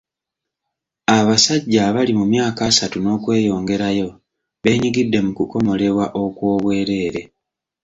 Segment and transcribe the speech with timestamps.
[1.17, 4.07] Abasajja abali mu myaka asatu n'okweyongerayo
[4.61, 7.21] beenyigidde mu kukomolebwa okw'obwereere.